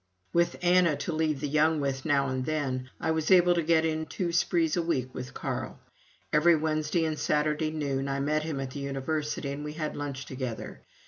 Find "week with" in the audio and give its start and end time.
4.81-5.35